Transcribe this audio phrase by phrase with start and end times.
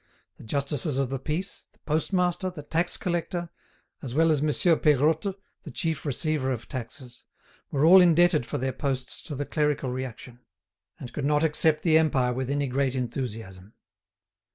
[0.37, 3.51] The justices of the peace, the post master, the tax collector,
[4.01, 7.25] as well as Monsieur Peirotte, the chief receiver of taxes,
[7.69, 10.39] were all indebted for their posts to the Clerical reaction,
[10.99, 13.75] and could not accept the Empire with any great enthusiasm.